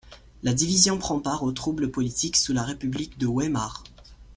La 0.41 0.55
division 0.55 0.97
prend 0.97 1.19
part 1.19 1.43
aux 1.43 1.51
troubles 1.51 1.91
politiques 1.91 2.35
sous 2.35 2.53
la 2.53 2.63
république 2.63 3.19
de 3.19 3.27
Weimar. 3.27 3.83